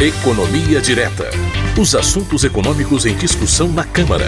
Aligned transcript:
Economia 0.00 0.80
Direta. 0.80 1.24
Os 1.76 1.92
assuntos 1.92 2.44
econômicos 2.44 3.04
em 3.04 3.16
discussão 3.16 3.66
na 3.66 3.82
Câmara. 3.82 4.26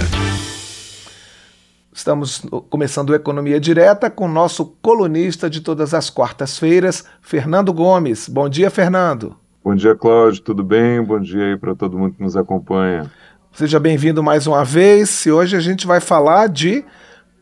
Estamos 1.92 2.44
começando 2.68 3.14
Economia 3.14 3.60
Direta 3.60 4.10
com 4.10 4.26
nosso 4.26 4.66
colunista 4.82 5.48
de 5.48 5.60
todas 5.60 5.94
as 5.94 6.10
quartas-feiras, 6.10 7.04
Fernando 7.22 7.72
Gomes. 7.72 8.28
Bom 8.28 8.48
dia, 8.48 8.68
Fernando. 8.68 9.36
Bom 9.62 9.76
dia, 9.76 9.94
Cláudio. 9.94 10.42
Tudo 10.42 10.64
bem? 10.64 11.00
Bom 11.04 11.20
dia 11.20 11.52
aí 11.52 11.56
para 11.56 11.72
todo 11.76 11.96
mundo 11.96 12.16
que 12.16 12.22
nos 12.24 12.36
acompanha. 12.36 13.08
Seja 13.52 13.78
bem-vindo 13.78 14.24
mais 14.24 14.48
uma 14.48 14.64
vez. 14.64 15.24
E 15.24 15.30
hoje 15.30 15.56
a 15.56 15.60
gente 15.60 15.86
vai 15.86 16.00
falar 16.00 16.48
de 16.48 16.84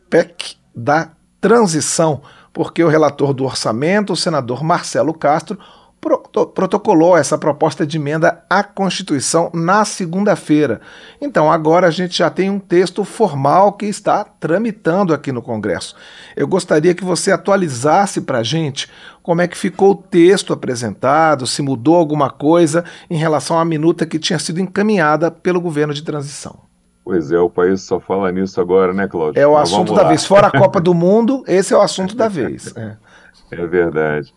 PEC 0.07 0.55
da 0.75 1.09
transição, 1.41 2.21
porque 2.53 2.83
o 2.83 2.89
relator 2.89 3.33
do 3.33 3.43
orçamento, 3.43 4.13
o 4.13 4.15
senador 4.15 4.63
Marcelo 4.63 5.15
Castro, 5.15 5.57
protocolou 5.99 7.17
essa 7.17 7.37
proposta 7.37 7.85
de 7.85 7.97
emenda 7.97 8.43
à 8.49 8.63
Constituição 8.63 9.49
na 9.53 9.83
segunda-feira. 9.83 10.79
Então, 11.19 11.51
agora 11.51 11.87
a 11.87 11.91
gente 11.91 12.17
já 12.17 12.29
tem 12.29 12.49
um 12.49 12.59
texto 12.59 13.03
formal 13.03 13.73
que 13.73 13.85
está 13.85 14.23
tramitando 14.23 15.13
aqui 15.13 15.31
no 15.31 15.41
Congresso. 15.41 15.95
Eu 16.35 16.47
gostaria 16.47 16.95
que 16.95 17.03
você 17.03 17.31
atualizasse 17.31 18.21
para 18.21 18.39
a 18.39 18.43
gente 18.43 18.89
como 19.21 19.41
é 19.41 19.47
que 19.47 19.57
ficou 19.57 19.91
o 19.91 19.95
texto 19.95 20.53
apresentado, 20.53 21.45
se 21.45 21.61
mudou 21.61 21.95
alguma 21.95 22.29
coisa 22.29 22.85
em 23.09 23.17
relação 23.17 23.59
à 23.59 23.65
minuta 23.65 24.05
que 24.05 24.17
tinha 24.17 24.39
sido 24.39 24.59
encaminhada 24.59 25.29
pelo 25.29 25.61
governo 25.61 25.93
de 25.93 26.01
transição. 26.01 26.69
Pois 27.03 27.31
é, 27.31 27.39
o 27.39 27.49
país 27.49 27.81
só 27.81 27.99
fala 27.99 28.31
nisso 28.31 28.61
agora, 28.61 28.93
né, 28.93 29.07
Cláudio? 29.07 29.41
É 29.41 29.47
o 29.47 29.53
Mas 29.53 29.71
assunto 29.71 29.93
da 29.93 30.03
vez. 30.03 30.25
Fora 30.25 30.47
a 30.47 30.51
Copa 30.51 30.79
do 30.79 30.93
Mundo, 30.95 31.43
esse 31.47 31.73
é 31.73 31.77
o 31.77 31.81
assunto 31.81 32.15
da 32.15 32.27
vez. 32.27 32.71
É, 32.77 32.97
é 33.51 33.65
verdade. 33.65 34.33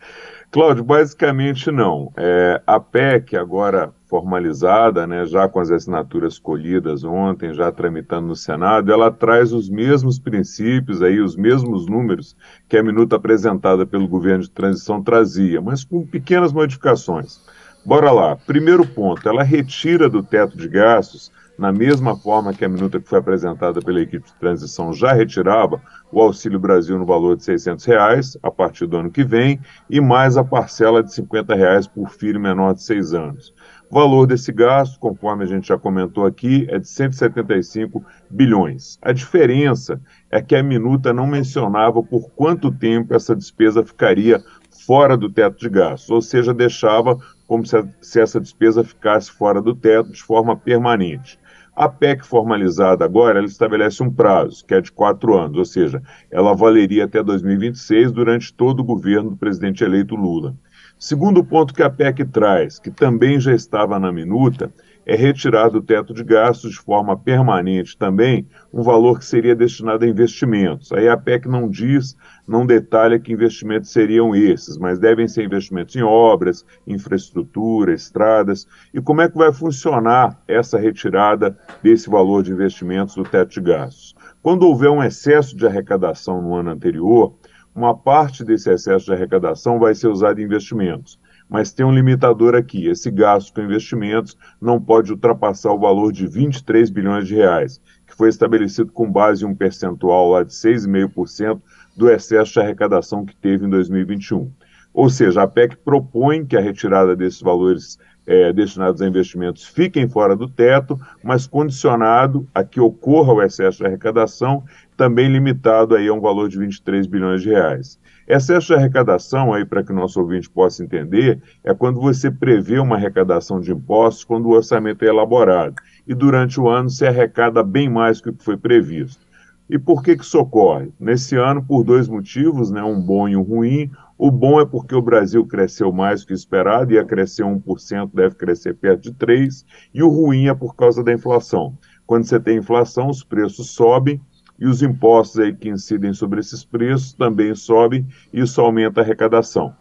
Cláudio, 0.53 0.85
basicamente 0.85 1.71
não. 1.71 2.13
É, 2.15 2.61
a 2.67 2.79
PEC, 2.79 3.39
agora 3.39 3.91
formalizada, 4.05 5.07
né, 5.07 5.25
já 5.25 5.49
com 5.49 5.59
as 5.59 5.71
assinaturas 5.71 6.39
colhidas 6.39 7.03
ontem, 7.05 7.55
já 7.55 7.73
tramitando 7.73 8.27
no 8.27 8.37
Senado, 8.37 8.93
ela 8.93 9.11
traz 9.11 9.51
os 9.51 9.71
mesmos 9.71 10.19
princípios, 10.19 11.01
aí, 11.01 11.21
os 11.21 11.35
mesmos 11.37 11.87
números 11.87 12.37
que 12.69 12.77
a 12.77 12.83
minuta 12.83 13.17
apresentada 13.17 13.87
pelo 13.87 14.07
governo 14.07 14.43
de 14.43 14.51
transição 14.51 15.03
trazia, 15.03 15.59
mas 15.63 15.85
com 15.85 16.07
pequenas 16.07 16.53
modificações. 16.53 17.41
Bora 17.83 18.13
lá. 18.13 18.37
Primeiro 18.37 18.87
ponto, 18.87 19.27
ela 19.27 19.43
retira 19.43 20.07
do 20.07 20.23
teto 20.23 20.55
de 20.55 20.69
gastos 20.69 21.33
na 21.63 21.71
mesma 21.71 22.17
forma 22.17 22.53
que 22.53 22.65
a 22.65 22.69
minuta 22.69 22.99
que 22.99 23.09
foi 23.09 23.21
apresentada 23.21 23.81
pela 23.81 24.01
equipe 24.01 24.27
de 24.27 24.35
transição 24.35 24.93
já 24.93 25.13
retirava 25.13 25.81
o 26.11 26.21
Auxílio 26.21 26.59
Brasil 26.59 26.99
no 26.99 27.07
valor 27.07 27.37
de 27.37 27.45
600 27.45 27.85
reais 27.85 28.37
a 28.43 28.51
partir 28.51 28.85
do 28.85 28.97
ano 28.97 29.13
que 29.13 29.23
vem 29.23 29.61
e 29.89 30.01
mais 30.01 30.37
a 30.37 30.43
parcela 30.43 31.05
de 31.05 31.15
50 31.15 31.55
reais 31.55 31.87
por 31.87 32.11
filho 32.11 32.41
menor 32.41 32.75
de 32.75 32.83
6 32.83 33.15
anos. 33.15 33.55
O 33.89 33.95
valor 33.95 34.27
desse 34.27 34.51
gasto, 34.51 34.99
conforme 34.99 35.45
a 35.45 35.47
gente 35.47 35.69
já 35.69 35.79
comentou 35.79 36.27
aqui, 36.27 36.67
é 36.69 36.81
de 36.81 36.89
175 36.89 38.05
bilhões. 38.29 38.99
A 39.01 39.13
diferença 39.13 40.01
é 40.33 40.43
que 40.43 40.57
a 40.57 40.65
minuta 40.65 41.13
não 41.13 41.29
mencionava 41.29 42.03
por 42.03 42.29
quanto 42.31 42.73
tempo 42.73 43.15
essa 43.15 43.37
despesa 43.37 43.85
ficaria 43.85 44.43
fora 44.85 45.17
do 45.17 45.31
teto 45.31 45.61
de 45.61 45.69
gastos, 45.69 46.11
ou 46.11 46.21
seja, 46.21 46.53
deixava 46.53 47.17
como 47.47 47.65
se, 47.65 48.21
essa 48.21 48.41
despesa 48.41 48.83
ficasse 48.83 49.31
fora 49.31 49.61
do 49.63 49.77
teto 49.77 50.11
de 50.11 50.23
forma 50.23 50.57
permanente. 50.57 51.39
A 51.75 51.89
PEC 51.89 52.23
formalizada 52.27 53.03
agora, 53.03 53.39
ela 53.39 53.47
estabelece 53.47 54.03
um 54.03 54.11
prazo, 54.11 54.65
que 54.67 54.75
é 54.75 54.81
de 54.81 54.93
quatro 54.93 55.39
anos, 55.39 55.57
ou 55.57 55.65
seja, 55.65 56.03
ela 56.31 56.55
valeria 56.55 57.07
até 57.07 57.23
2026 57.23 58.13
durante 58.13 58.53
todo 58.53 58.81
o 58.81 58.85
governo 58.85 59.31
do 59.31 59.37
presidente 59.37 59.83
eleito 59.83 60.15
Lula. 60.15 60.55
Segundo 60.99 61.43
ponto 61.43 61.73
que 61.73 61.83
a 61.83 61.89
PEC 61.89 62.27
traz, 62.27 62.79
que 62.79 62.91
também 62.91 63.41
já 63.41 63.55
estava 63.55 63.99
na 63.99 64.13
minuta, 64.13 64.71
é 65.05 65.17
retirar 65.17 65.69
do 65.69 65.83
teto 65.83 66.15
de 66.15 66.23
gastos 66.23 66.73
de 66.73 66.79
forma 66.79 67.17
permanente 67.17 67.97
também 67.97 68.47
um 68.73 68.83
valor 68.83 69.19
que 69.19 69.25
seria 69.25 69.55
destinado 69.55 70.05
a 70.05 70.09
investimentos. 70.09 70.93
Aí 70.93 71.09
a 71.09 71.17
PEC 71.17 71.49
não 71.49 71.69
diz, 71.69 72.17
não 72.47 72.65
detalha 72.65 73.19
que 73.19 73.33
investimentos 73.33 73.91
seriam 73.91 74.35
esses, 74.35 74.79
mas 74.79 74.99
devem 74.99 75.27
ser 75.27 75.45
investimentos 75.45 75.97
em 75.97 76.03
obras, 76.03 76.65
infraestrutura, 76.87 77.93
estradas. 77.93 78.67
E 78.95 79.01
como 79.01 79.21
é 79.21 79.29
que 79.29 79.37
vai 79.37 79.53
funcionar 79.53 80.41
essa 80.47 80.79
retirada 80.79 81.59
desse 81.83 82.09
valor 82.09 82.43
de 82.43 82.53
investimentos 82.53 83.15
do 83.15 83.25
teto 83.25 83.51
de 83.51 83.61
gastos? 83.61 84.15
Quando 84.43 84.67
houver 84.67 84.91
um 84.91 85.03
excesso 85.03 85.57
de 85.57 85.67
arrecadação 85.67 86.41
no 86.41 86.55
ano 86.55 86.71
anterior, 86.71 87.35
uma 87.75 87.97
parte 87.97 88.45
desse 88.45 88.71
excesso 88.71 89.07
de 89.07 89.13
arrecadação 89.13 89.79
vai 89.79 89.95
ser 89.95 90.09
usada 90.09 90.41
em 90.41 90.45
investimentos 90.45 91.19
mas 91.49 91.73
tem 91.73 91.85
um 91.85 91.95
limitador 91.95 92.55
aqui. 92.55 92.87
Esse 92.87 93.11
gasto 93.11 93.53
com 93.53 93.61
investimentos 93.61 94.37
não 94.61 94.81
pode 94.81 95.13
ultrapassar 95.13 95.73
o 95.73 95.79
valor 95.79 96.13
de 96.13 96.27
23 96.27 96.91
bilhões 96.91 97.27
de 97.27 97.35
reais, 97.35 97.81
que 98.07 98.17
foi 98.17 98.29
estabelecido 98.29 98.93
com 98.93 99.11
base 99.11 99.45
em 99.45 99.49
um 99.49 99.55
percentual 99.55 100.31
lá 100.31 100.43
de 100.43 100.53
6,5% 100.53 101.61
do 101.97 102.11
excesso 102.11 102.53
de 102.53 102.61
arrecadação 102.61 103.25
que 103.25 103.37
teve 103.37 103.67
em 103.67 103.71
2021. 103.71 104.51
Ou 104.95 105.09
seja, 105.09 105.43
a 105.43 105.49
PEC 105.49 105.77
propõe 105.79 106.45
que 106.45 106.57
a 106.57 106.61
retirada 106.61 107.17
desses 107.17 107.41
valores 107.41 107.99
é, 108.27 108.53
destinados 108.53 109.03
a 109.03 109.07
investimentos 109.07 109.65
fiquem 109.65 110.09
fora 110.09 110.37
do 110.37 110.49
teto, 110.49 110.99
mas 111.23 111.47
condicionado 111.47 112.47
a 112.55 112.63
que 112.63 112.81
ocorra 112.81 113.33
o 113.33 113.43
excesso 113.43 113.79
de 113.79 113.87
arrecadação, 113.87 114.65
também 114.97 115.29
limitado 115.29 115.95
aí 115.95 116.09
a 116.09 116.13
um 116.13 116.21
valor 116.21 116.49
de 116.49 116.59
23 116.59 117.07
bilhões 117.07 117.43
de 117.43 117.51
reais. 117.51 117.99
Excesso 118.29 118.69
de 118.69 118.75
arrecadação, 118.75 119.53
aí 119.53 119.65
para 119.65 119.83
que 119.83 119.93
o 119.93 119.95
nosso 119.95 120.21
ouvinte 120.21 120.49
possa 120.49 120.85
entender, 120.85 121.43
é 121.65 121.75
quando 121.75 122.01
você 122.01 122.31
prevê 122.31 122.79
uma 122.79 122.97
arrecadação 122.97 123.61
de 123.61 123.73
impostos 123.73 124.25
quando 124.25 124.47
o 124.47 124.53
orçamento 124.53 125.05
é 125.05 125.09
elaborado 125.09 125.75
e 126.07 126.15
durante 126.15 126.61
o 126.61 126.69
ano 126.69 126.89
se 126.89 127.07
arrecada 127.07 127.63
bem 127.63 127.89
mais 127.89 128.21
do 128.21 128.33
que 128.33 128.45
foi 128.45 128.57
previsto. 128.57 129.27
E 129.69 129.79
por 129.79 130.03
que, 130.03 130.17
que 130.17 130.23
isso 130.23 130.39
ocorre? 130.39 130.93
Nesse 131.01 131.37
ano, 131.37 131.63
por 131.63 131.83
dois 131.83 132.09
motivos, 132.09 132.71
né, 132.71 132.83
um 132.83 133.01
bom 133.01 133.29
e 133.29 133.37
um 133.37 133.43
ruim. 133.43 133.91
O 134.25 134.31
bom 134.31 134.61
é 134.61 134.65
porque 134.65 134.95
o 134.95 135.03
Brasil 135.03 135.45
cresceu 135.45 135.91
mais 135.91 136.21
do 136.21 136.29
que 136.29 136.33
esperado, 136.33 136.93
ia 136.93 137.05
crescer 137.05 137.43
1%, 137.43 138.09
deve 138.15 138.37
crescer 138.37 138.73
perto 138.73 139.03
de 139.03 139.13
3%, 139.15 139.65
e 139.93 140.01
o 140.01 140.09
ruim 140.09 140.47
é 140.47 140.55
por 140.55 140.77
causa 140.77 141.03
da 141.03 141.13
inflação. 141.13 141.77
Quando 142.07 142.23
você 142.23 142.39
tem 142.39 142.59
inflação, 142.59 143.09
os 143.09 143.25
preços 143.25 143.71
sobem 143.71 144.21
e 144.61 144.67
os 144.69 144.81
impostos 144.81 145.41
aí 145.41 145.53
que 145.53 145.69
incidem 145.69 146.13
sobre 146.13 146.39
esses 146.39 146.65
preços 146.65 147.15
também 147.15 147.53
sobem 147.57 148.07
e 148.33 148.43
isso 148.43 148.61
aumenta 148.61 149.01
a 149.01 149.03
arrecadação. 149.03 149.75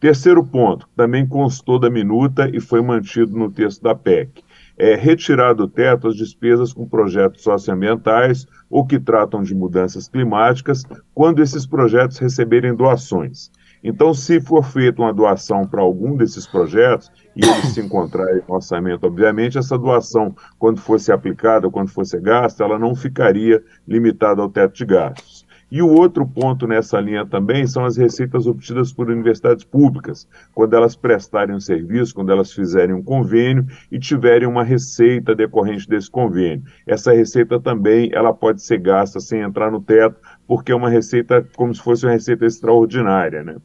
Terceiro 0.00 0.44
ponto, 0.44 0.88
também 0.96 1.24
constou 1.24 1.78
da 1.78 1.88
minuta 1.88 2.50
e 2.52 2.58
foi 2.58 2.82
mantido 2.82 3.38
no 3.38 3.48
texto 3.48 3.80
da 3.80 3.94
PEC, 3.94 4.42
é 4.76 4.96
retirar 4.96 5.52
do 5.52 5.68
teto 5.68 6.08
as 6.08 6.16
despesas 6.16 6.72
com 6.72 6.84
projetos 6.84 7.44
socioambientais 7.44 8.44
ou 8.68 8.84
que 8.84 8.98
tratam 8.98 9.40
de 9.40 9.54
mudanças 9.54 10.08
climáticas 10.08 10.82
quando 11.14 11.40
esses 11.40 11.64
projetos 11.64 12.18
receberem 12.18 12.74
doações. 12.74 13.52
Então, 13.86 14.14
se 14.14 14.40
for 14.40 14.64
feita 14.64 15.02
uma 15.02 15.12
doação 15.12 15.66
para 15.66 15.82
algum 15.82 16.16
desses 16.16 16.46
projetos, 16.46 17.12
e 17.36 17.44
ele 17.44 17.66
se 17.66 17.82
encontrar 17.82 18.34
no 18.34 18.54
orçamento, 18.54 19.06
obviamente, 19.06 19.58
essa 19.58 19.76
doação, 19.76 20.34
quando 20.58 20.80
fosse 20.80 21.12
aplicada, 21.12 21.68
quando 21.68 21.90
fosse 21.90 22.18
gasta, 22.18 22.64
ela 22.64 22.78
não 22.78 22.94
ficaria 22.94 23.62
limitada 23.86 24.40
ao 24.40 24.48
teto 24.48 24.74
de 24.74 24.86
gastos. 24.86 25.44
E 25.70 25.82
o 25.82 25.88
outro 25.88 26.26
ponto 26.26 26.66
nessa 26.66 26.98
linha 26.98 27.26
também 27.26 27.66
são 27.66 27.84
as 27.84 27.96
receitas 27.96 28.46
obtidas 28.46 28.90
por 28.90 29.10
universidades 29.10 29.64
públicas, 29.64 30.26
quando 30.54 30.72
elas 30.74 30.96
prestarem 30.96 31.54
um 31.54 31.60
serviço, 31.60 32.14
quando 32.14 32.32
elas 32.32 32.52
fizerem 32.52 32.94
um 32.94 33.02
convênio 33.02 33.66
e 33.90 33.98
tiverem 33.98 34.48
uma 34.48 34.62
receita 34.62 35.34
decorrente 35.34 35.88
desse 35.88 36.10
convênio. 36.10 36.62
Essa 36.86 37.12
receita 37.12 37.60
também 37.60 38.08
ela 38.14 38.32
pode 38.32 38.62
ser 38.62 38.78
gasta 38.78 39.20
sem 39.20 39.40
entrar 39.40 39.70
no 39.70 39.80
teto, 39.80 40.16
porque 40.46 40.72
é 40.72 40.74
uma 40.74 40.88
receita 40.88 41.46
como 41.54 41.74
se 41.74 41.82
fosse 41.82 42.06
uma 42.06 42.12
receita 42.12 42.46
extraordinária, 42.46 43.42
né? 43.42 43.56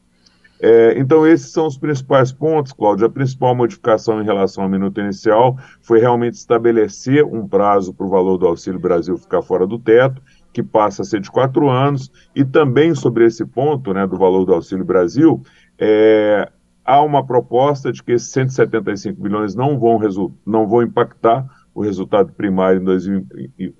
É, 0.62 1.00
então, 1.00 1.25
esses 1.25 1.52
são 1.52 1.68
os 1.68 1.78
principais 1.78 2.31
pontos, 2.31 2.74
Cláudio. 2.74 3.06
A 3.06 3.09
principal 3.09 3.56
modificação 3.56 4.22
em 4.22 4.25
relação 4.25 4.64
à 4.64 4.70
minuta 4.70 5.00
inicial 5.00 5.58
foi 5.82 6.00
realmente 6.00 6.34
estabelecer 6.34 7.23
um 7.23 7.47
prazo 7.47 7.94
para 7.94 8.06
o 8.06 8.09
valor 8.09 8.38
do 8.38 8.46
Auxílio 8.46 8.79
Brasil 8.79 9.17
ficar 9.17 9.41
fora 9.41 9.66
do 9.66 9.79
teto, 9.79 10.22
que 10.52 10.61
passa 10.61 11.02
a 11.02 11.06
ser 11.06 11.22
de 11.22 11.32
quatro 11.32 11.70
anos, 11.70 12.11
e 12.35 12.44
também 12.44 12.94
sobre 12.94 13.26
esse 13.26 13.46
ponto 13.46 13.94
né, 13.94 14.06
do 14.06 14.17
valor 14.17 14.46
do 14.46 14.53
Auxílio 14.53 14.84
Brasil, 14.84 15.41
é, 15.78 16.52
há 16.84 17.02
uma 17.02 17.26
proposta 17.26 17.91
de 17.91 18.03
que 18.03 18.14
esses 18.14 18.29
175 18.29 19.22
bilhões 19.22 19.56
não 19.56 19.79
vão, 19.79 20.00
não 20.46 20.67
vão 20.67 20.82
impactar 20.82 21.46
o 21.74 21.82
resultado 21.82 22.32
primário 22.34 22.82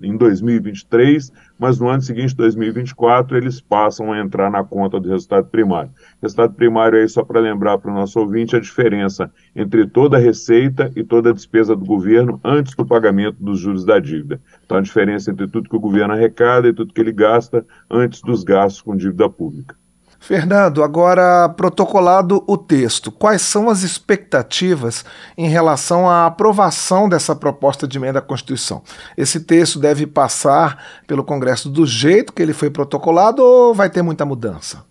em, 0.00 0.16
2023, 0.16 1.32
mas 1.58 1.78
no 1.78 1.88
ano 1.88 2.02
seguinte, 2.02 2.34
2024, 2.34 3.36
eles 3.36 3.60
passam 3.60 4.12
a 4.12 4.18
entrar 4.18 4.50
na 4.50 4.64
conta 4.64 4.98
do 4.98 5.08
resultado 5.08 5.48
primário. 5.48 5.90
Resultado 6.22 6.54
primário 6.54 6.98
aí, 6.98 7.08
só 7.08 7.24
para 7.24 7.40
lembrar 7.40 7.78
para 7.78 7.90
o 7.90 7.94
nosso 7.94 8.18
ouvinte, 8.20 8.56
a 8.56 8.60
diferença 8.60 9.30
entre 9.54 9.86
toda 9.86 10.16
a 10.16 10.20
receita 10.20 10.90
e 10.96 11.04
toda 11.04 11.30
a 11.30 11.34
despesa 11.34 11.76
do 11.76 11.84
governo 11.84 12.40
antes 12.44 12.74
do 12.74 12.86
pagamento 12.86 13.36
dos 13.40 13.58
juros 13.58 13.84
da 13.84 13.98
dívida. 13.98 14.40
Então, 14.64 14.78
a 14.78 14.82
diferença 14.82 15.30
entre 15.30 15.46
tudo 15.48 15.68
que 15.68 15.76
o 15.76 15.80
governo 15.80 16.14
arrecada 16.14 16.68
e 16.68 16.72
tudo 16.72 16.94
que 16.94 17.00
ele 17.00 17.12
gasta 17.12 17.66
antes 17.90 18.22
dos 18.22 18.44
gastos 18.44 18.82
com 18.82 18.96
dívida 18.96 19.28
pública. 19.28 19.74
Fernando, 20.20 20.84
agora 20.84 21.48
protocolado 21.48 22.44
o 22.46 22.58
texto, 22.58 23.10
quais 23.10 23.40
são 23.40 23.70
as 23.70 23.82
expectativas 23.82 25.02
em 25.36 25.48
relação 25.48 26.08
à 26.08 26.26
aprovação 26.26 27.08
dessa 27.08 27.34
proposta 27.34 27.88
de 27.88 27.96
emenda 27.96 28.18
à 28.18 28.22
Constituição? 28.22 28.82
Esse 29.16 29.40
texto 29.40 29.78
deve 29.78 30.06
passar 30.06 30.84
pelo 31.06 31.24
Congresso 31.24 31.70
do 31.70 31.86
jeito 31.86 32.34
que 32.34 32.42
ele 32.42 32.52
foi 32.52 32.68
protocolado 32.68 33.42
ou 33.42 33.74
vai 33.74 33.88
ter 33.88 34.02
muita 34.02 34.26
mudança? 34.26 34.89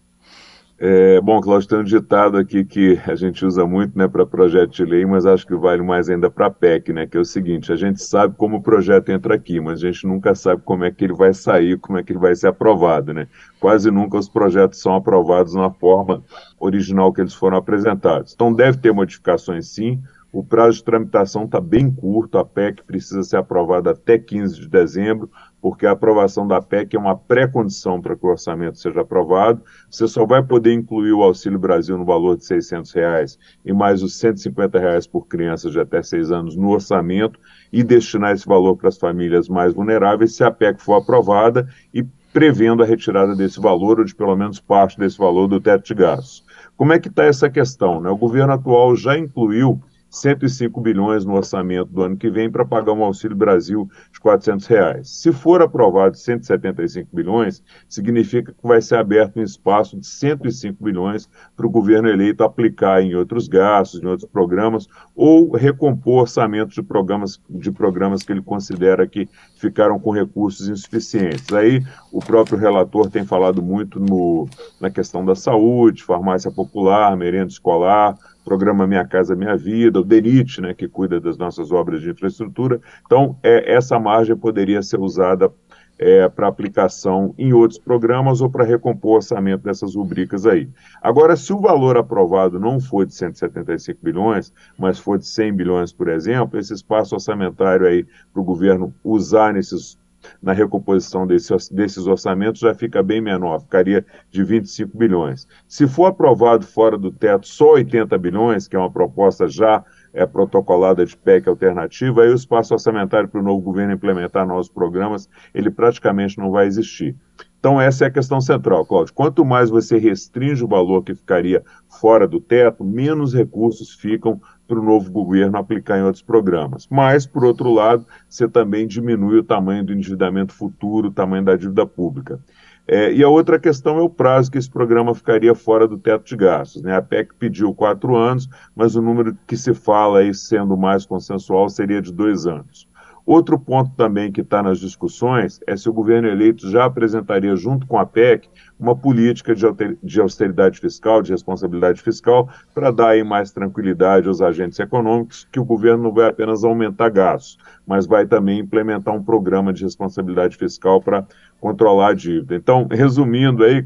É, 0.81 1.19
bom, 1.19 1.41
Cláudio, 1.41 1.67
tem 1.67 1.79
um 1.79 1.83
ditado 1.83 2.37
aqui 2.37 2.63
que 2.63 2.97
a 3.05 3.13
gente 3.13 3.45
usa 3.45 3.67
muito 3.67 3.97
né, 3.97 4.07
para 4.07 4.25
projeto 4.25 4.71
de 4.71 4.85
lei, 4.85 5.05
mas 5.05 5.25
acho 5.25 5.45
que 5.45 5.53
vale 5.53 5.81
mais 5.81 6.09
ainda 6.09 6.31
para 6.31 6.45
a 6.45 6.49
PEC, 6.49 6.93
né, 6.93 7.05
que 7.05 7.17
é 7.17 7.19
o 7.19 7.25
seguinte: 7.25 7.73
a 7.73 7.75
gente 7.75 8.01
sabe 8.01 8.33
como 8.37 8.57
o 8.57 8.63
projeto 8.63 9.09
entra 9.09 9.35
aqui, 9.35 9.59
mas 9.59 9.83
a 9.83 9.87
gente 9.87 10.07
nunca 10.07 10.33
sabe 10.33 10.61
como 10.63 10.85
é 10.85 10.91
que 10.91 11.03
ele 11.03 11.13
vai 11.13 11.33
sair, 11.33 11.77
como 11.77 11.97
é 11.97 12.03
que 12.03 12.13
ele 12.13 12.19
vai 12.19 12.33
ser 12.33 12.47
aprovado. 12.47 13.13
Né? 13.13 13.27
Quase 13.59 13.91
nunca 13.91 14.17
os 14.17 14.29
projetos 14.29 14.79
são 14.79 14.95
aprovados 14.95 15.53
na 15.53 15.69
forma 15.69 16.23
original 16.57 17.11
que 17.11 17.19
eles 17.19 17.33
foram 17.33 17.57
apresentados. 17.57 18.33
Então, 18.33 18.53
deve 18.53 18.77
ter 18.77 18.93
modificações 18.93 19.67
sim. 19.67 20.01
O 20.31 20.43
prazo 20.43 20.77
de 20.77 20.83
tramitação 20.83 21.45
está 21.45 21.59
bem 21.59 21.89
curto, 21.91 22.37
a 22.37 22.45
PEC 22.45 22.83
precisa 22.83 23.23
ser 23.23 23.37
aprovada 23.37 23.91
até 23.91 24.17
15 24.17 24.59
de 24.59 24.69
dezembro 24.69 25.29
porque 25.61 25.85
a 25.85 25.91
aprovação 25.91 26.47
da 26.47 26.61
PEC 26.61 26.95
é 26.95 26.99
uma 26.99 27.17
pré-condição 27.17 28.01
para 28.01 28.15
que 28.15 28.25
o 28.25 28.29
orçamento 28.29 28.77
seja 28.77 29.01
aprovado. 29.01 29.61
Você 29.89 30.07
só 30.07 30.25
vai 30.25 30.41
poder 30.43 30.73
incluir 30.73 31.11
o 31.11 31.23
Auxílio 31.23 31.59
Brasil 31.59 31.97
no 31.97 32.05
valor 32.05 32.37
de 32.37 32.45
600 32.45 32.91
reais 32.91 33.39
e 33.65 33.73
mais 33.73 34.01
os 34.01 34.17
150 34.17 34.79
reais 34.79 35.05
por 35.05 35.27
criança 35.27 35.69
de 35.69 35.79
até 35.79 36.01
6 36.01 36.31
anos 36.31 36.55
no 36.55 36.69
orçamento 36.69 37.39
e 37.73 37.83
destinar 37.83 38.33
esse 38.33 38.47
valor 38.47 38.77
para 38.77 38.89
as 38.89 38.97
famílias 38.97 39.49
mais 39.49 39.73
vulneráveis 39.73 40.35
se 40.35 40.43
a 40.43 40.51
PEC 40.51 40.81
for 40.81 40.95
aprovada 40.95 41.67
e 41.93 42.03
prevendo 42.31 42.83
a 42.83 42.85
retirada 42.85 43.35
desse 43.35 43.59
valor 43.59 43.99
ou 43.99 44.05
de 44.05 44.15
pelo 44.15 44.35
menos 44.35 44.59
parte 44.59 44.97
desse 44.97 45.17
valor 45.17 45.47
do 45.47 45.59
teto 45.59 45.87
de 45.87 45.95
gastos. 45.95 46.45
Como 46.77 46.93
é 46.93 46.99
que 46.99 47.09
está 47.09 47.25
essa 47.25 47.49
questão? 47.49 47.99
Né? 47.99 48.09
O 48.09 48.15
governo 48.15 48.53
atual 48.53 48.95
já 48.95 49.17
incluiu 49.17 49.81
105 50.09 50.81
bilhões 50.81 51.23
no 51.25 51.35
orçamento 51.35 51.91
do 51.91 52.01
ano 52.01 52.17
que 52.17 52.29
vem 52.29 52.49
para 52.49 52.65
pagar 52.65 52.93
um 52.93 53.03
Auxílio 53.03 53.37
Brasil 53.37 53.89
de 54.11 54.19
400 54.19 54.65
reais. 54.67 55.09
Se 55.09 55.31
for 55.31 55.61
aprovado 55.61 56.17
175 56.17 57.09
bilhões, 57.15 57.63
significa 57.87 58.51
que 58.51 58.67
vai 58.67 58.81
ser 58.81 58.95
aberto 58.95 59.39
um 59.39 59.43
espaço 59.43 59.97
de 59.97 60.05
105 60.05 60.83
bilhões 60.83 61.29
para 61.55 61.67
o 61.67 61.69
governo 61.69 62.09
eleito 62.09 62.43
aplicar 62.43 63.01
em 63.01 63.15
outros 63.15 63.47
gastos, 63.47 64.01
em 64.01 64.05
outros 64.05 64.29
programas, 64.29 64.87
ou 65.15 65.51
recompor 65.51 66.21
orçamentos 66.21 66.73
de 66.73 66.81
programas, 66.81 67.39
de 67.49 67.71
programas 67.71 68.23
que 68.23 68.31
ele 68.31 68.41
considera 68.41 69.07
que 69.07 69.29
ficaram 69.57 69.99
com 69.99 70.11
recursos 70.11 70.67
insuficientes. 70.67 71.51
Aí 71.53 71.83
o 72.11 72.19
próprio 72.19 72.57
relator 72.57 73.09
tem 73.09 73.25
falado 73.25 73.61
muito 73.61 73.99
no, 73.99 74.47
na 74.79 74.89
questão 74.89 75.23
da 75.23 75.35
saúde, 75.35 76.03
farmácia 76.03 76.49
popular, 76.49 77.15
merenda 77.15 77.51
escolar, 77.51 78.17
programa 78.49 78.87
Minha 78.87 79.05
Casa 79.05 79.35
Minha 79.35 79.55
Vida, 79.55 79.99
o 79.99 80.03
DENIT, 80.03 80.59
né, 80.59 80.73
que 80.73 80.87
cuida 80.87 81.19
das 81.19 81.37
nossas 81.37 81.71
obras 81.71 82.01
de 82.01 82.09
infraestrutura. 82.09 82.81
Então, 83.05 83.37
é, 83.43 83.75
essa 83.75 83.99
margem 83.99 84.35
poderia 84.35 84.81
ser 84.81 84.99
usada 84.99 85.51
é, 85.99 86.27
para 86.27 86.47
aplicação 86.47 87.31
em 87.37 87.53
outros 87.53 87.77
programas 87.77 88.41
ou 88.41 88.49
para 88.49 88.65
recompor 88.65 89.11
o 89.11 89.15
orçamento 89.17 89.65
dessas 89.65 89.93
rubricas 89.93 90.47
aí. 90.47 90.67
Agora, 90.99 91.35
se 91.35 91.53
o 91.53 91.59
valor 91.59 91.95
aprovado 91.95 92.59
não 92.59 92.79
for 92.79 93.05
de 93.05 93.13
175 93.13 93.99
bilhões, 94.01 94.51
mas 94.75 94.97
for 94.97 95.19
de 95.19 95.27
100 95.27 95.53
bilhões, 95.53 95.93
por 95.93 96.07
exemplo, 96.07 96.59
esse 96.59 96.73
espaço 96.73 97.13
orçamentário 97.13 97.85
aí 97.85 98.03
para 98.33 98.41
o 98.41 98.45
governo 98.45 98.91
usar 99.03 99.53
nesses 99.53 99.95
na 100.41 100.53
recomposição 100.53 101.25
desse, 101.25 101.53
desses 101.73 102.07
orçamentos 102.07 102.61
já 102.61 102.73
fica 102.73 103.01
bem 103.03 103.21
menor, 103.21 103.59
ficaria 103.61 104.05
de 104.31 104.43
25 104.43 104.97
bilhões. 104.97 105.47
Se 105.67 105.87
for 105.87 106.05
aprovado 106.05 106.65
fora 106.65 106.97
do 106.97 107.11
teto 107.11 107.47
só 107.47 107.73
80 107.73 108.17
bilhões, 108.17 108.67
que 108.67 108.75
é 108.75 108.79
uma 108.79 108.91
proposta 108.91 109.47
já 109.47 109.83
é, 110.13 110.25
protocolada 110.25 111.05
de 111.05 111.15
PEC 111.15 111.47
alternativa, 111.47 112.23
aí 112.23 112.29
o 112.29 112.35
espaço 112.35 112.73
orçamentário 112.73 113.29
para 113.29 113.39
o 113.39 113.43
novo 113.43 113.61
governo 113.61 113.93
implementar 113.93 114.47
novos 114.47 114.69
programas, 114.69 115.29
ele 115.53 115.69
praticamente 115.69 116.37
não 116.37 116.51
vai 116.51 116.67
existir. 116.67 117.15
Então, 117.59 117.79
essa 117.79 118.05
é 118.05 118.07
a 118.07 118.11
questão 118.11 118.39
central, 118.39 118.85
Cláudio. 118.85 119.13
Quanto 119.13 119.43
mais 119.43 119.69
você 119.69 119.97
restringe 119.97 120.63
o 120.63 120.67
valor 120.67 121.03
que 121.03 121.13
ficaria 121.13 121.61
fora 121.89 122.25
do 122.25 122.39
teto, 122.39 122.85
menos 122.85 123.33
recursos 123.33 123.93
ficam 123.93 124.39
para 124.69 124.79
o 124.79 124.83
novo 124.83 125.11
governo 125.11 125.57
aplicar 125.57 125.97
em 125.97 126.03
outros 126.03 126.21
programas. 126.21 126.87
Mas, 126.89 127.25
por 127.25 127.43
outro 127.43 127.73
lado, 127.73 128.05
você 128.29 128.47
também 128.47 128.85
diminui 128.85 129.39
o 129.39 129.43
tamanho 129.43 129.83
do 129.83 129.91
endividamento 129.91 130.53
futuro, 130.53 131.07
o 131.07 131.11
tamanho 131.11 131.43
da 131.43 131.55
dívida 131.55 131.87
pública. 131.87 132.39
É, 132.87 133.11
e 133.11 133.23
a 133.23 133.29
outra 133.29 133.59
questão 133.59 133.97
é 133.97 134.01
o 134.01 134.09
prazo 134.09 134.51
que 134.51 134.57
esse 134.57 134.69
programa 134.69 135.13
ficaria 135.13 135.53
fora 135.53 135.87
do 135.87 135.97
teto 135.97 136.25
de 136.25 136.35
gastos. 136.35 136.81
Né? 136.81 136.95
A 136.95 137.01
PEC 137.01 137.33
pediu 137.37 137.73
quatro 137.73 138.15
anos, 138.15 138.47
mas 138.75 138.95
o 138.95 139.01
número 139.01 139.37
que 139.45 139.57
se 139.57 139.73
fala 139.73 140.19
aí, 140.19 140.33
sendo 140.33 140.77
mais 140.77 141.05
consensual, 141.05 141.67
seria 141.69 142.01
de 142.01 142.11
dois 142.13 142.47
anos. 142.47 142.88
Outro 143.29 143.59
ponto 143.59 143.91
também 143.91 144.31
que 144.31 144.41
está 144.41 144.63
nas 144.63 144.79
discussões 144.79 145.59
é 145.67 145.77
se 145.77 145.87
o 145.87 145.93
governo 145.93 146.27
eleito 146.27 146.67
já 146.67 146.85
apresentaria, 146.85 147.55
junto 147.55 147.85
com 147.85 147.99
a 147.99 148.03
PEC, 148.03 148.49
uma 148.79 148.95
política 148.95 149.53
de 150.01 150.19
austeridade 150.19 150.79
fiscal, 150.79 151.21
de 151.21 151.31
responsabilidade 151.31 152.01
fiscal, 152.01 152.49
para 152.73 152.89
dar 152.89 153.09
aí 153.09 153.23
mais 153.23 153.51
tranquilidade 153.51 154.27
aos 154.27 154.41
agentes 154.41 154.79
econômicos, 154.79 155.47
que 155.51 155.59
o 155.59 155.63
governo 155.63 156.05
não 156.05 156.11
vai 156.11 156.27
apenas 156.27 156.63
aumentar 156.63 157.09
gastos, 157.09 157.59
mas 157.85 158.07
vai 158.07 158.25
também 158.25 158.61
implementar 158.61 159.13
um 159.13 159.21
programa 159.21 159.71
de 159.71 159.83
responsabilidade 159.83 160.57
fiscal 160.57 160.99
para 160.99 161.23
controlar 161.61 162.07
a 162.07 162.13
dívida. 162.15 162.55
Então, 162.55 162.87
resumindo 162.89 163.63
aí, 163.63 163.85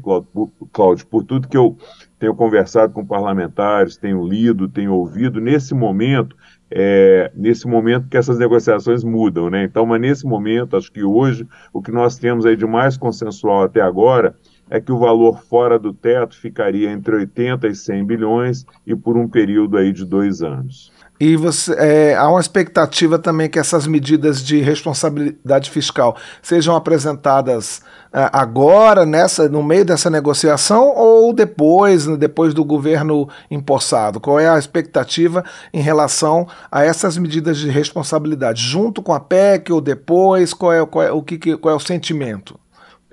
Cláudio, 0.72 1.06
por 1.06 1.22
tudo 1.22 1.48
que 1.48 1.56
eu 1.58 1.76
tenho 2.18 2.34
conversado 2.34 2.94
com 2.94 3.04
parlamentares, 3.04 3.98
tenho 3.98 4.26
lido, 4.26 4.70
tenho 4.70 4.94
ouvido, 4.94 5.38
nesse 5.38 5.74
momento 5.74 6.34
é, 6.76 7.30
nesse 7.36 7.68
momento 7.68 8.08
que 8.08 8.16
essas 8.16 8.36
negociações 8.36 9.04
mudam, 9.04 9.48
né? 9.48 9.62
Então, 9.62 9.86
mas 9.86 10.00
nesse 10.00 10.26
momento, 10.26 10.76
acho 10.76 10.90
que 10.90 11.04
hoje, 11.04 11.46
o 11.72 11.80
que 11.80 11.92
nós 11.92 12.18
temos 12.18 12.44
aí 12.44 12.56
de 12.56 12.66
mais 12.66 12.96
consensual 12.96 13.62
até 13.62 13.80
agora 13.80 14.34
é 14.70 14.80
que 14.80 14.92
o 14.92 14.98
valor 14.98 15.42
fora 15.42 15.78
do 15.78 15.92
teto 15.92 16.38
ficaria 16.38 16.90
entre 16.90 17.14
80 17.14 17.68
e 17.68 17.74
100 17.74 18.04
bilhões 18.04 18.66
e 18.86 18.94
por 18.94 19.16
um 19.16 19.28
período 19.28 19.76
aí 19.76 19.92
de 19.92 20.04
dois 20.04 20.42
anos. 20.42 20.92
E 21.20 21.36
você, 21.36 21.72
é, 21.78 22.16
há 22.16 22.28
uma 22.28 22.40
expectativa 22.40 23.18
também 23.20 23.48
que 23.48 23.58
essas 23.58 23.86
medidas 23.86 24.42
de 24.42 24.60
responsabilidade 24.60 25.70
fiscal 25.70 26.16
sejam 26.42 26.74
apresentadas 26.74 27.82
é, 28.12 28.28
agora, 28.32 29.06
nessa, 29.06 29.48
no 29.48 29.62
meio 29.62 29.84
dessa 29.84 30.10
negociação, 30.10 30.92
ou 30.96 31.32
depois, 31.32 32.06
depois 32.18 32.52
do 32.52 32.64
governo 32.64 33.28
empossado? 33.48 34.20
Qual 34.20 34.40
é 34.40 34.48
a 34.48 34.58
expectativa 34.58 35.44
em 35.72 35.80
relação 35.80 36.48
a 36.70 36.82
essas 36.82 37.16
medidas 37.16 37.58
de 37.58 37.70
responsabilidade? 37.70 38.60
Junto 38.60 39.00
com 39.00 39.12
a 39.12 39.20
PEC 39.20 39.72
ou 39.72 39.80
depois? 39.80 40.52
Qual 40.52 40.72
é, 40.72 40.84
qual 40.84 41.04
é, 41.04 41.12
o 41.12 41.22
que, 41.22 41.56
qual 41.56 41.74
é 41.74 41.76
o 41.76 41.80
sentimento? 41.80 42.58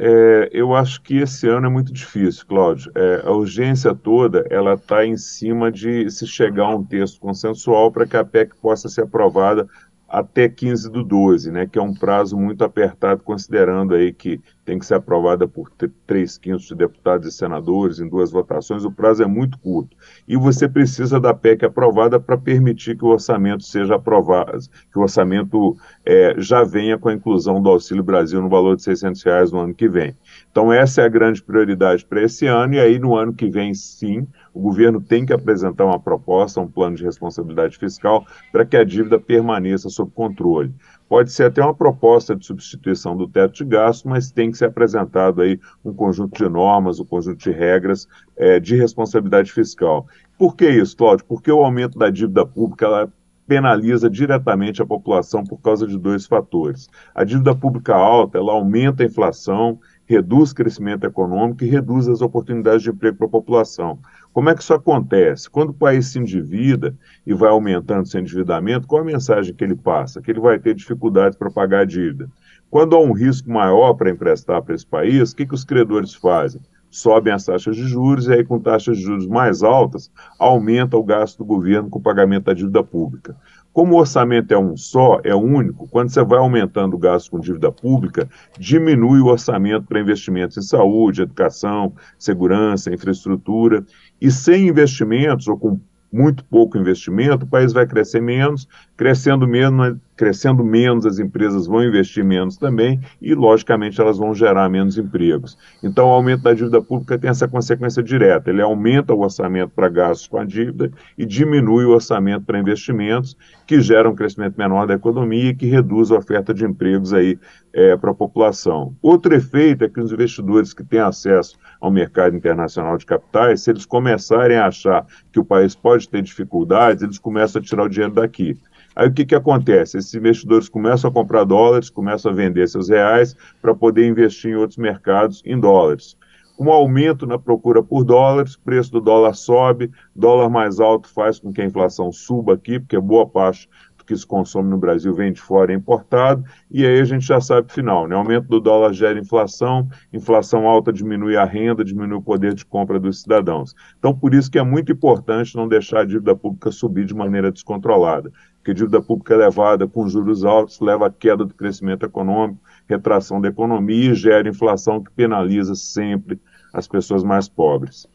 É, 0.03 0.49
eu 0.51 0.73
acho 0.73 0.99
que 1.03 1.17
esse 1.17 1.47
ano 1.47 1.67
é 1.67 1.69
muito 1.69 1.93
difícil, 1.93 2.43
Cláudio. 2.47 2.91
É, 2.95 3.21
a 3.23 3.29
urgência 3.29 3.93
toda 3.93 4.43
ela 4.49 4.73
está 4.73 5.05
em 5.05 5.15
cima 5.15 5.71
de 5.71 6.09
se 6.09 6.25
chegar 6.25 6.65
a 6.65 6.75
um 6.75 6.83
texto 6.83 7.19
consensual 7.19 7.91
para 7.91 8.07
que 8.07 8.17
a 8.17 8.25
PEC 8.25 8.55
possa 8.59 8.89
ser 8.89 9.03
aprovada 9.03 9.67
até 10.11 10.49
15 10.49 10.91
do 10.91 11.03
12, 11.03 11.51
né, 11.51 11.65
que 11.65 11.79
é 11.79 11.81
um 11.81 11.93
prazo 11.93 12.37
muito 12.37 12.65
apertado, 12.65 13.23
considerando 13.23 13.95
aí 13.95 14.11
que 14.11 14.41
tem 14.65 14.77
que 14.77 14.85
ser 14.85 14.95
aprovada 14.95 15.47
por 15.47 15.71
três 16.05 16.37
quintos 16.37 16.65
de 16.65 16.75
deputados 16.75 17.27
e 17.27 17.31
senadores 17.31 17.99
em 17.99 18.07
duas 18.07 18.29
votações, 18.29 18.83
o 18.83 18.91
prazo 18.91 19.23
é 19.23 19.25
muito 19.25 19.57
curto. 19.59 19.95
E 20.27 20.35
você 20.37 20.67
precisa 20.67 21.19
da 21.19 21.33
PEC 21.33 21.65
aprovada 21.65 22.19
para 22.19 22.37
permitir 22.37 22.97
que 22.97 23.05
o 23.05 23.09
orçamento 23.09 23.63
seja 23.63 23.95
aprovado, 23.95 24.59
que 24.91 24.99
o 24.99 25.01
orçamento 25.01 25.75
é, 26.05 26.35
já 26.37 26.63
venha 26.63 26.97
com 26.97 27.09
a 27.09 27.13
inclusão 27.13 27.61
do 27.61 27.69
Auxílio 27.69 28.03
Brasil 28.03 28.41
no 28.41 28.49
valor 28.49 28.75
de 28.75 28.83
600 28.83 29.23
reais 29.23 29.51
no 29.51 29.59
ano 29.59 29.73
que 29.73 29.87
vem. 29.87 30.15
Então 30.51 30.71
essa 30.71 31.01
é 31.01 31.05
a 31.05 31.09
grande 31.09 31.41
prioridade 31.41 32.05
para 32.05 32.21
esse 32.21 32.45
ano, 32.45 32.73
e 32.73 32.79
aí 32.79 32.99
no 32.99 33.15
ano 33.15 33.33
que 33.33 33.49
vem, 33.49 33.73
sim, 33.73 34.27
o 34.53 34.59
governo 34.59 35.01
tem 35.01 35.25
que 35.25 35.33
apresentar 35.33 35.85
uma 35.85 35.99
proposta, 35.99 36.59
um 36.59 36.67
plano 36.67 36.95
de 36.95 37.03
responsabilidade 37.03 37.77
fiscal, 37.77 38.25
para 38.51 38.65
que 38.65 38.75
a 38.75 38.83
dívida 38.83 39.19
permaneça 39.19 39.89
sob 39.89 40.11
controle. 40.11 40.73
Pode 41.07 41.31
ser 41.31 41.45
até 41.45 41.61
uma 41.63 41.73
proposta 41.73 42.35
de 42.35 42.45
substituição 42.45 43.15
do 43.15 43.27
teto 43.27 43.53
de 43.53 43.65
gastos, 43.65 44.05
mas 44.05 44.31
tem 44.31 44.51
que 44.51 44.57
ser 44.57 44.65
apresentado 44.65 45.41
aí 45.41 45.59
um 45.83 45.93
conjunto 45.93 46.37
de 46.37 46.49
normas, 46.49 46.99
um 46.99 47.05
conjunto 47.05 47.37
de 47.37 47.51
regras 47.51 48.07
é, 48.37 48.59
de 48.59 48.75
responsabilidade 48.75 49.51
fiscal. 49.51 50.05
Por 50.37 50.55
que 50.55 50.69
isso, 50.69 50.95
Cláudio? 50.97 51.25
Porque 51.25 51.51
o 51.51 51.63
aumento 51.63 51.97
da 51.97 52.09
dívida 52.09 52.45
pública 52.45 52.85
ela 52.85 53.13
penaliza 53.51 54.09
diretamente 54.09 54.81
a 54.81 54.85
população 54.85 55.43
por 55.43 55.59
causa 55.59 55.85
de 55.85 55.97
dois 55.97 56.25
fatores. 56.25 56.89
A 57.13 57.25
dívida 57.25 57.53
pública 57.53 57.93
alta, 57.93 58.37
ela 58.37 58.53
aumenta 58.53 59.03
a 59.03 59.05
inflação, 59.05 59.77
reduz 60.11 60.51
o 60.51 60.55
crescimento 60.55 61.05
econômico 61.05 61.63
e 61.63 61.69
reduz 61.69 62.09
as 62.09 62.21
oportunidades 62.21 62.83
de 62.83 62.89
emprego 62.89 63.17
para 63.17 63.27
a 63.27 63.31
população. 63.31 63.97
Como 64.33 64.49
é 64.49 64.55
que 64.55 64.61
isso 64.61 64.73
acontece? 64.73 65.49
Quando 65.49 65.69
o 65.69 65.73
país 65.73 66.07
se 66.07 66.19
endivida 66.19 66.93
e 67.25 67.33
vai 67.33 67.49
aumentando 67.49 68.07
seu 68.07 68.19
endividamento, 68.19 68.87
qual 68.87 69.01
a 69.01 69.05
mensagem 69.05 69.53
que 69.53 69.63
ele 69.63 69.75
passa? 69.75 70.21
Que 70.21 70.31
ele 70.31 70.41
vai 70.41 70.59
ter 70.59 70.75
dificuldades 70.75 71.37
para 71.37 71.49
pagar 71.49 71.79
a 71.79 71.85
dívida. 71.85 72.29
Quando 72.69 72.95
há 72.95 72.99
um 72.99 73.13
risco 73.13 73.49
maior 73.49 73.93
para 73.93 74.09
emprestar 74.09 74.61
para 74.61 74.75
esse 74.75 74.85
país, 74.85 75.31
o 75.31 75.35
que, 75.35 75.45
que 75.45 75.55
os 75.55 75.63
credores 75.63 76.13
fazem? 76.13 76.61
sobem 76.91 77.31
as 77.31 77.45
taxas 77.45 77.75
de 77.77 77.87
juros, 77.87 78.27
e 78.27 78.33
aí 78.33 78.43
com 78.43 78.59
taxas 78.59 78.97
de 78.97 79.03
juros 79.03 79.25
mais 79.25 79.63
altas, 79.63 80.11
aumenta 80.37 80.97
o 80.97 81.03
gasto 81.03 81.37
do 81.37 81.45
governo 81.45 81.89
com 81.89 81.99
o 81.99 82.01
pagamento 82.01 82.43
da 82.43 82.53
dívida 82.53 82.83
pública. 82.83 83.35
Como 83.73 83.95
o 83.95 83.99
orçamento 83.99 84.53
é 84.53 84.57
um 84.57 84.75
só, 84.75 85.21
é 85.23 85.33
único, 85.33 85.87
quando 85.87 86.09
você 86.09 86.21
vai 86.23 86.39
aumentando 86.39 86.95
o 86.95 86.99
gasto 86.99 87.31
com 87.31 87.39
dívida 87.39 87.71
pública, 87.71 88.29
diminui 88.59 89.21
o 89.21 89.27
orçamento 89.27 89.85
para 89.87 90.01
investimentos 90.01 90.57
em 90.57 90.61
saúde, 90.61 91.21
educação, 91.21 91.93
segurança, 92.19 92.93
infraestrutura, 92.93 93.85
e 94.19 94.29
sem 94.29 94.67
investimentos 94.67 95.47
ou 95.47 95.57
com 95.57 95.79
muito 96.11 96.43
pouco 96.43 96.77
investimento, 96.77 97.45
o 97.45 97.49
país 97.49 97.71
vai 97.71 97.87
crescer 97.87 98.21
menos, 98.21 98.67
crescendo 98.97 99.47
menos, 99.47 99.95
crescendo 100.21 100.63
menos, 100.63 101.03
as 101.03 101.17
empresas 101.17 101.65
vão 101.65 101.83
investir 101.83 102.23
menos 102.23 102.55
também 102.55 103.01
e, 103.19 103.33
logicamente, 103.33 103.99
elas 103.99 104.19
vão 104.19 104.35
gerar 104.35 104.69
menos 104.69 104.95
empregos. 104.95 105.57
Então, 105.81 106.09
o 106.09 106.11
aumento 106.11 106.43
da 106.43 106.53
dívida 106.53 106.79
pública 106.79 107.17
tem 107.17 107.31
essa 107.31 107.47
consequência 107.47 108.03
direta. 108.03 108.51
Ele 108.51 108.61
aumenta 108.61 109.15
o 109.15 109.21
orçamento 109.21 109.71
para 109.75 109.89
gastos 109.89 110.27
com 110.27 110.37
a 110.37 110.45
dívida 110.45 110.91
e 111.17 111.25
diminui 111.25 111.85
o 111.85 111.89
orçamento 111.89 112.45
para 112.45 112.59
investimentos, 112.59 113.35
que 113.65 113.81
geram 113.81 114.11
um 114.11 114.15
crescimento 114.15 114.55
menor 114.59 114.85
da 114.85 114.93
economia 114.93 115.49
e 115.49 115.55
que 115.55 115.65
reduz 115.65 116.11
a 116.11 116.17
oferta 116.17 116.53
de 116.53 116.65
empregos 116.65 117.15
aí 117.15 117.39
é, 117.73 117.97
para 117.97 118.11
a 118.11 118.13
população. 118.13 118.95
Outro 119.01 119.33
efeito 119.33 119.83
é 119.83 119.89
que 119.89 119.99
os 119.99 120.11
investidores 120.11 120.71
que 120.71 120.83
têm 120.83 120.99
acesso 120.99 121.57
ao 121.79 121.89
mercado 121.89 122.35
internacional 122.35 122.95
de 122.95 123.07
capitais, 123.07 123.61
se 123.61 123.71
eles 123.71 123.87
começarem 123.87 124.57
a 124.57 124.67
achar 124.67 125.03
que 125.31 125.39
o 125.39 125.45
país 125.45 125.73
pode 125.73 126.07
ter 126.07 126.21
dificuldades, 126.21 127.01
eles 127.01 127.17
começam 127.17 127.59
a 127.59 127.63
tirar 127.65 127.85
o 127.85 127.89
dinheiro 127.89 128.13
daqui. 128.13 128.55
Aí 128.95 129.07
o 129.07 129.13
que, 129.13 129.25
que 129.25 129.35
acontece? 129.35 129.97
Esses 129.97 130.13
investidores 130.13 130.67
começam 130.69 131.09
a 131.09 131.13
comprar 131.13 131.43
dólares, 131.43 131.89
começam 131.89 132.31
a 132.31 132.35
vender 132.35 132.67
seus 132.67 132.89
reais 132.89 133.35
para 133.61 133.73
poder 133.73 134.07
investir 134.07 134.51
em 134.51 134.55
outros 134.55 134.77
mercados 134.77 135.41
em 135.45 135.59
dólares. 135.59 136.17
Um 136.59 136.69
aumento 136.69 137.25
na 137.25 137.39
procura 137.39 137.81
por 137.81 138.03
dólares, 138.03 138.53
o 138.53 138.59
preço 138.59 138.91
do 138.91 139.01
dólar 139.01 139.33
sobe, 139.33 139.89
dólar 140.15 140.49
mais 140.49 140.79
alto 140.79 141.07
faz 141.07 141.39
com 141.39 141.51
que 141.51 141.61
a 141.61 141.65
inflação 141.65 142.11
suba 142.11 142.53
aqui, 142.53 142.79
porque 142.79 142.99
boa 142.99 143.27
parte 143.27 143.67
que 144.11 144.17
se 144.17 144.27
consome 144.27 144.69
no 144.69 144.77
Brasil 144.77 145.13
vem 145.13 145.31
de 145.31 145.39
fora 145.39 145.71
é 145.71 145.75
importado, 145.75 146.43
e 146.69 146.85
aí 146.85 146.99
a 146.99 147.05
gente 147.05 147.25
já 147.25 147.39
sabe 147.39 147.67
o 147.69 147.73
final, 147.73 148.07
né? 148.07 148.15
Aumento 148.15 148.47
do 148.47 148.59
dólar 148.59 148.93
gera 148.93 149.17
inflação, 149.17 149.87
inflação 150.11 150.67
alta 150.67 150.91
diminui 150.91 151.37
a 151.37 151.45
renda, 151.45 151.83
diminui 151.83 152.17
o 152.17 152.21
poder 152.21 152.53
de 152.53 152.65
compra 152.65 152.99
dos 152.99 153.21
cidadãos. 153.21 153.73
Então, 153.97 154.13
por 154.13 154.33
isso 154.33 154.51
que 154.51 154.59
é 154.59 154.63
muito 154.63 154.91
importante 154.91 155.55
não 155.55 155.67
deixar 155.67 156.01
a 156.01 156.05
dívida 156.05 156.35
pública 156.35 156.71
subir 156.71 157.05
de 157.05 157.15
maneira 157.15 157.51
descontrolada, 157.51 158.31
porque 158.61 158.75
dívida 158.75 159.01
pública 159.01 159.33
elevada 159.33 159.87
com 159.87 160.07
juros 160.07 160.45
altos 160.45 160.79
leva 160.79 161.07
à 161.07 161.09
queda 161.09 161.43
do 161.43 161.53
crescimento 161.53 162.05
econômico, 162.05 162.61
retração 162.87 163.41
da 163.41 163.47
economia 163.47 164.11
e 164.11 164.15
gera 164.15 164.47
inflação 164.47 165.03
que 165.03 165.11
penaliza 165.11 165.73
sempre 165.73 166.39
as 166.71 166.87
pessoas 166.87 167.23
mais 167.23 167.49
pobres. 167.49 168.07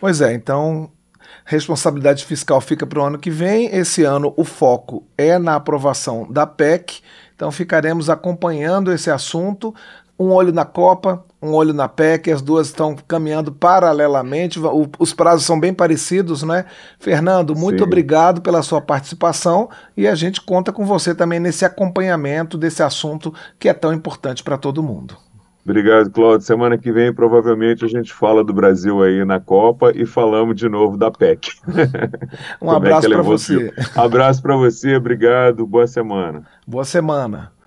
Pois 0.00 0.22
é, 0.22 0.32
então 0.32 0.90
responsabilidade 1.44 2.24
fiscal 2.24 2.60
fica 2.60 2.86
para 2.86 3.00
o 3.00 3.04
ano 3.04 3.18
que 3.18 3.30
vem. 3.30 3.66
Esse 3.66 4.02
ano 4.02 4.32
o 4.34 4.44
foco 4.44 5.06
é 5.16 5.38
na 5.38 5.56
aprovação 5.56 6.26
da 6.30 6.46
PEC, 6.46 7.02
então 7.36 7.52
ficaremos 7.52 8.08
acompanhando 8.08 8.92
esse 8.92 9.10
assunto. 9.10 9.74
Um 10.22 10.32
olho 10.32 10.52
na 10.52 10.64
Copa, 10.64 11.24
um 11.42 11.52
olho 11.52 11.72
na 11.72 11.88
PEC, 11.88 12.30
as 12.30 12.40
duas 12.40 12.68
estão 12.68 12.94
caminhando 13.08 13.50
paralelamente, 13.50 14.60
o, 14.60 14.88
os 14.98 15.12
prazos 15.12 15.44
são 15.44 15.58
bem 15.58 15.74
parecidos, 15.74 16.44
né? 16.44 16.64
Fernando, 17.00 17.56
muito 17.56 17.78
Sim. 17.78 17.84
obrigado 17.84 18.40
pela 18.40 18.62
sua 18.62 18.80
participação 18.80 19.68
e 19.96 20.06
a 20.06 20.14
gente 20.14 20.40
conta 20.40 20.72
com 20.72 20.86
você 20.86 21.14
também 21.14 21.40
nesse 21.40 21.64
acompanhamento 21.64 22.56
desse 22.56 22.82
assunto 22.82 23.34
que 23.58 23.68
é 23.68 23.74
tão 23.74 23.92
importante 23.92 24.44
para 24.44 24.56
todo 24.56 24.82
mundo. 24.82 25.16
Obrigado, 25.64 26.10
Claudio. 26.10 26.44
Semana 26.44 26.76
que 26.76 26.90
vem, 26.90 27.12
provavelmente, 27.12 27.84
a 27.84 27.88
gente 27.88 28.12
fala 28.12 28.42
do 28.42 28.52
Brasil 28.52 29.00
aí 29.02 29.24
na 29.24 29.38
Copa 29.38 29.92
e 29.94 30.04
falamos 30.04 30.56
de 30.56 30.68
novo 30.68 30.96
da 30.96 31.10
PEC. 31.10 31.50
Um 32.60 32.72
é 32.72 32.76
abraço 32.76 33.06
é 33.06 33.10
para 33.10 33.22
você. 33.22 33.72
Abraço 33.96 34.42
para 34.42 34.56
você, 34.56 34.96
obrigado, 34.96 35.66
boa 35.66 35.86
semana. 35.86 36.44
Boa 36.66 36.84
semana. 36.84 37.52